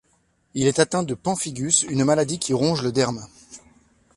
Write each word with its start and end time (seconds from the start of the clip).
Il 0.55 0.65
est 0.65 0.79
atteint 0.79 1.03
de 1.03 1.13
pemphigus, 1.13 1.83
une 1.83 2.03
maladie 2.03 2.39
qui 2.39 2.53
ronge 2.53 2.81
le 2.81 2.91
derme. 2.91 3.23